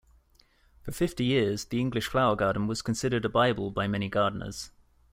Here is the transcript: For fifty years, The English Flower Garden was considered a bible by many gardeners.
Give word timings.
For 0.81 0.91
fifty 0.93 1.25
years, 1.25 1.65
The 1.65 1.79
English 1.79 2.07
Flower 2.07 2.35
Garden 2.35 2.65
was 2.65 2.81
considered 2.81 3.23
a 3.23 3.29
bible 3.29 3.69
by 3.69 3.87
many 3.87 4.09
gardeners. 4.09 4.71